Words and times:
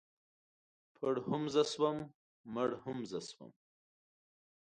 پړ 0.95 1.13
هم 1.27 1.43
زه 1.53 1.63
شوم 1.71 1.97
مړ 2.53 2.69
هم 2.83 2.97
زه 3.11 3.19
شوم. 3.29 3.51